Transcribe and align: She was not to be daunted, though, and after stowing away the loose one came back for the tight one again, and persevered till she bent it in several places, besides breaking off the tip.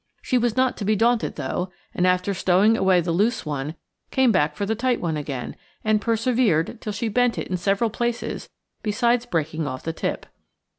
She 0.23 0.39
was 0.39 0.57
not 0.57 0.77
to 0.77 0.83
be 0.83 0.95
daunted, 0.95 1.35
though, 1.35 1.69
and 1.93 2.07
after 2.07 2.33
stowing 2.33 2.75
away 2.75 3.01
the 3.01 3.11
loose 3.11 3.45
one 3.45 3.75
came 4.09 4.31
back 4.31 4.55
for 4.55 4.65
the 4.65 4.73
tight 4.73 4.99
one 4.99 5.15
again, 5.15 5.55
and 5.83 6.01
persevered 6.01 6.81
till 6.81 6.91
she 6.91 7.07
bent 7.07 7.37
it 7.37 7.49
in 7.49 7.57
several 7.57 7.91
places, 7.91 8.49
besides 8.81 9.27
breaking 9.27 9.67
off 9.67 9.83
the 9.83 9.93
tip. 9.93 10.25